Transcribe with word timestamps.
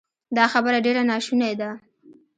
دا 0.37 0.45
خبره 0.53 0.77
ډېره 0.85 1.03
ناشونې 1.11 1.53
ده 1.59 1.69